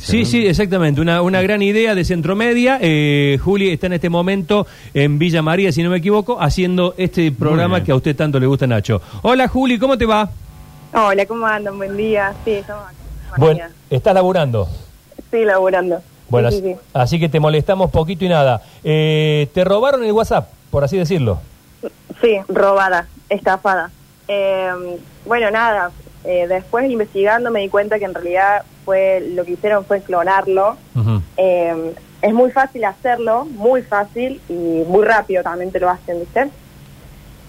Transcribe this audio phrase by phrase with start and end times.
[0.00, 0.12] provincia.
[0.12, 0.44] Sí, ¿no?
[0.44, 1.00] sí, exactamente.
[1.00, 2.78] Una, una gran idea de Centro Media.
[2.80, 7.30] Eh, Juli está en este momento en Villa María, si no me equivoco, haciendo este
[7.32, 9.00] programa que a usted tanto le gusta, Nacho.
[9.22, 10.30] Hola, Juli, ¿cómo te va?
[10.92, 11.76] Hola, ¿cómo andan?
[11.78, 12.32] Buen día.
[12.44, 12.94] Sí, estamos acá.
[13.36, 14.68] Bueno, estás laburando.
[15.30, 16.00] Sí, laburando.
[16.28, 16.74] Bueno, Sí, sí, sí.
[16.94, 18.62] así que te molestamos poquito y nada.
[18.84, 21.40] Eh, te robaron el WhatsApp, por así decirlo.
[22.20, 23.90] Sí, robada, estafada.
[24.28, 24.70] Eh,
[25.26, 25.90] bueno, nada,
[26.24, 30.76] eh, después investigando me di cuenta que en realidad fue lo que hicieron fue clonarlo.
[31.36, 36.50] Eh, es muy fácil hacerlo, muy fácil y muy rápido también te lo hacen, ¿viste?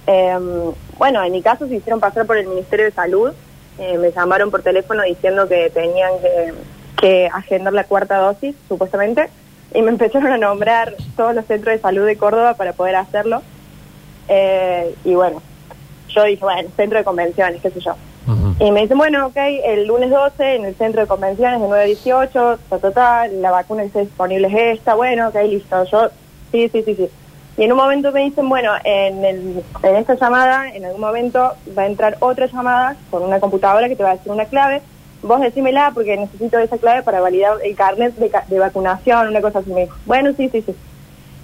[0.08, 0.38] Eh,
[0.98, 3.34] bueno, en mi caso se hicieron pasar por el Ministerio de Salud.
[3.78, 6.54] Eh, me llamaron por teléfono diciendo que tenían que,
[7.02, 9.30] que agendar la cuarta dosis, supuestamente,
[9.74, 13.42] y me empezaron a nombrar todos los centros de salud de Córdoba para poder hacerlo.
[14.28, 15.42] Eh, y bueno,
[16.10, 17.96] yo dije, bueno, centro de convenciones, qué sé yo.
[18.60, 21.84] Y me dicen, bueno, ok, el lunes 12 en el centro de convenciones de 9
[21.84, 25.84] a 18, ta, ta, ta, la vacuna que está disponible es esta, bueno, ok, listo.
[25.86, 26.10] Yo,
[26.52, 27.10] sí, sí, sí, sí.
[27.58, 31.54] Y en un momento me dicen, bueno, en, el, en esta llamada, en algún momento
[31.78, 34.82] va a entrar otra llamada con una computadora que te va a decir una clave.
[35.24, 39.60] Vos decímela porque necesito esa clave para validar el carnet de, de vacunación, una cosa
[39.60, 39.72] así.
[39.72, 40.76] Me dijo, bueno, sí, sí, sí.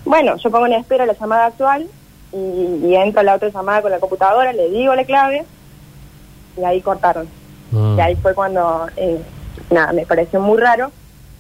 [0.06, 1.88] Bueno, yo pongo en espera la llamada actual
[2.32, 5.46] y, y entra la otra llamada con la computadora, le digo la clave
[6.58, 7.28] y ahí cortaron.
[7.72, 7.98] Mm.
[7.98, 9.20] Y ahí fue cuando, eh,
[9.70, 10.92] nada, me pareció muy raro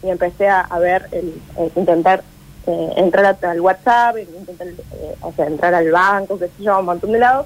[0.03, 2.23] y empecé a, a ver, el, eh, intentar
[2.67, 6.85] eh, entrar al WhatsApp, intentar, eh, o sea, entrar al banco, qué sé yo, un
[6.85, 7.45] montón de lados.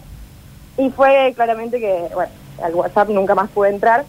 [0.78, 2.32] Y fue claramente que, bueno,
[2.64, 4.06] al WhatsApp nunca más pude entrar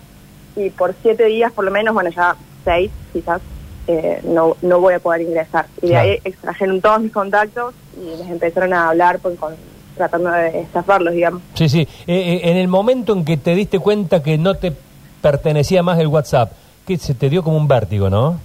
[0.57, 3.41] y por siete días, por lo menos, bueno, ya seis quizás,
[3.89, 5.67] eh, no, no voy a poder ingresar.
[5.83, 6.09] Y de Claro.
[6.09, 9.55] ahí extrajeron todos mis contactos y les empezaron a hablar pues, con,
[9.97, 11.43] tratando de estafarlos, digamos.
[11.55, 11.81] Sí, sí.
[11.81, 14.73] Eh, eh, en el momento en que te diste cuenta que no te
[15.21, 16.53] pertenecía más el WhatsApp,
[16.87, 18.39] que se te dio como un vértigo, ¿no?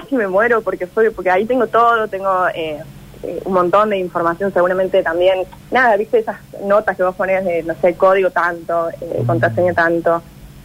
[0.00, 2.82] casi me muero porque fue porque ahí tengo todo, tengo eh,
[3.22, 7.62] eh, un montón de información, seguramente también, nada, viste esas notas que vos pones de,
[7.62, 10.22] no sé, código tanto, eh, contraseña tanto.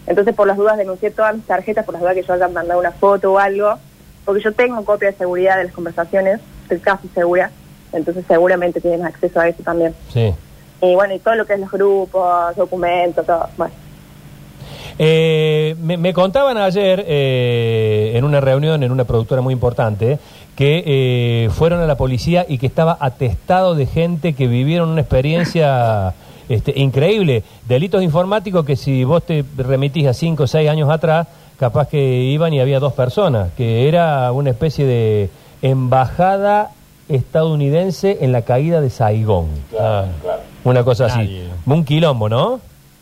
[0.08, 2.80] Entonces, por las dudas, denuncié todas mis tarjetas, por las dudas que yo haya mandado
[2.80, 3.78] una foto o algo,
[4.26, 7.52] porque yo tengo copia de seguridad de las conversaciones, estoy casi segura,
[7.94, 9.94] entonces seguramente tienen acceso a eso también.
[10.14, 10.34] Sí.
[10.82, 13.74] Y bueno, y todo lo que es los grupos, documentos, todo, bueno.
[14.98, 20.20] Eh, me, me contaban ayer eh, en una reunión en una productora muy importante
[20.56, 25.02] que eh, fueron a la policía y que estaba atestado de gente que vivieron una
[25.02, 26.14] experiencia
[26.50, 27.44] este, increíble.
[27.68, 31.28] Delitos informáticos que si vos te remitís a 5 o 6 años atrás,
[31.58, 35.30] capaz que iban y había dos personas, que era una especie de
[35.62, 36.72] embajada
[37.16, 39.48] estadounidense en la caída de Saigón.
[39.80, 40.06] Ah,
[40.64, 41.18] Una cosa así.
[41.20, 41.44] Nadie.
[41.66, 42.60] Un quilombo, ¿no?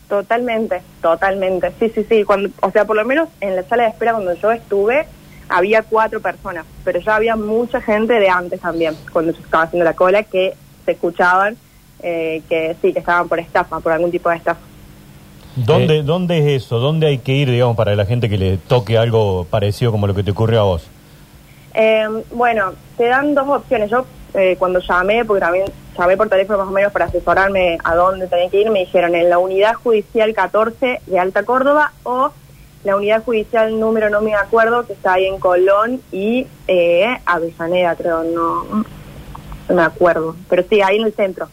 [0.07, 1.71] Totalmente, totalmente.
[1.79, 2.23] Sí, sí, sí.
[2.23, 5.05] Cuando, o sea, por lo menos en la sala de espera cuando yo estuve,
[5.49, 9.85] había cuatro personas, pero ya había mucha gente de antes también, cuando yo estaba haciendo
[9.85, 10.53] la cola, que
[10.85, 11.57] se escuchaban
[12.01, 14.61] eh, que sí, que estaban por estafa, por algún tipo de estafa.
[15.55, 16.03] ¿Dónde, Eh.
[16.03, 16.79] ¿Dónde es eso?
[16.79, 20.15] ¿Dónde hay que ir, digamos, para la gente que le toque algo parecido como lo
[20.15, 20.87] que te ocurrió a vos?
[21.81, 23.89] Eh, bueno, te dan dos opciones.
[23.89, 25.65] Yo eh, cuando llamé, porque también
[25.97, 29.15] llamé por teléfono más o menos para asesorarme a dónde tenía que ir, me dijeron
[29.15, 32.31] en la unidad judicial 14 de Alta Córdoba o
[32.83, 37.95] la unidad judicial número no me acuerdo, que está ahí en Colón y eh, Avellaneda,
[37.95, 38.65] creo, no,
[39.73, 40.35] me acuerdo.
[40.49, 41.47] Pero sí, ahí en el centro.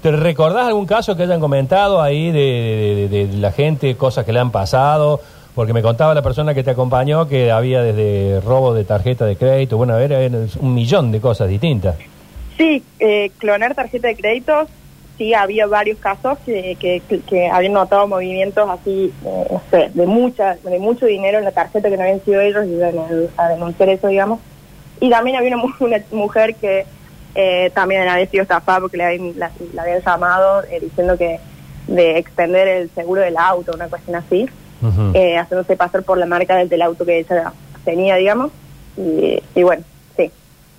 [0.00, 4.52] ¿Te recordás algún caso que hayan comentado ahí de la gente, cosas que le han
[4.52, 5.20] pasado?
[5.54, 9.36] Porque me contaba la persona que te acompañó que había desde robo de tarjeta de
[9.36, 11.96] crédito, bueno, era era un millón de cosas distintas.
[12.56, 14.68] Sí, eh, clonar tarjeta de créditos,
[15.18, 20.78] sí, había varios casos que, habían notado movimientos así, eh, no sé, de, mucha, de
[20.78, 22.80] mucho dinero en la tarjeta que no habían sido ellos y
[23.36, 24.40] a, denunciar eso, digamos.
[25.00, 26.86] Y también había una, una mujer que
[27.34, 31.40] eh, también había sido estafada porque le habían, la, la habían llamado eh, diciendo que
[31.88, 34.46] de extender el seguro del auto, una cuestión así,
[35.14, 37.52] Eh, haciéndose pasar por la marca del, del auto que ella
[37.84, 38.50] tenía, digamos.
[38.96, 39.82] Y, y bueno,
[40.16, 40.30] sí.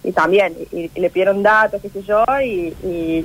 [0.04, 2.74] Y también, y, y le pidieron datos, qué sé yo, y,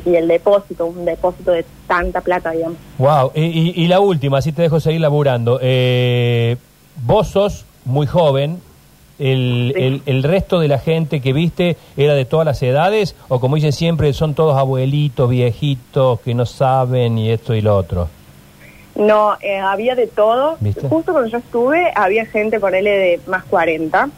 [0.07, 2.79] el depósito, un depósito de tanta plata, digamos.
[2.99, 5.59] Wow, y, la última, así te dejo seguir laburando.
[5.61, 6.57] Eh,
[7.05, 8.61] vos sos muy joven,
[9.19, 9.83] el, Sí.
[9.83, 13.57] el- el resto de la gente que viste era de todas las edades, o como
[13.57, 18.09] dicen siempre, son todos abuelitos, viejitos, que no saben y esto y lo otro.
[18.99, 20.57] No, eh, había de todo.
[20.61, 20.89] ¿Viste?
[20.89, 24.11] Justo cuando yo estuve, había gente, ponele, de más 40,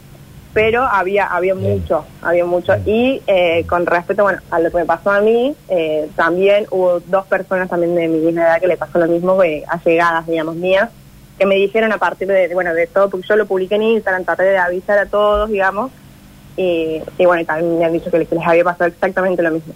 [0.53, 1.79] pero había había Bien.
[1.79, 2.73] mucho, había mucho.
[2.85, 6.99] Y eh, con respecto, bueno, a lo que me pasó a mí, eh, también hubo
[6.99, 10.55] dos personas también de mi misma edad que le pasó lo mismo, que allegadas, digamos,
[10.55, 10.89] mías,
[11.37, 14.25] que me dijeron a partir de, bueno, de todo, porque yo lo publiqué en Instagram,
[14.25, 15.91] traté de avisar a todos, digamos,
[16.57, 19.43] y, y bueno, y también me han dicho que les, que les había pasado exactamente
[19.43, 19.75] lo mismo.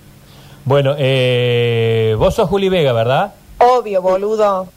[0.66, 3.36] Bueno, eh, vos sos Juli Vega, ¿verdad?
[3.60, 4.68] Obvio, boludo.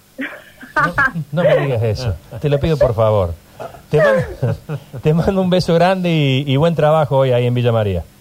[1.32, 2.14] No me digas eso.
[2.40, 3.34] Te lo pido por favor.
[5.02, 8.04] Te mando, un beso grande y, y buen trabajo hoy ahí en Villa María.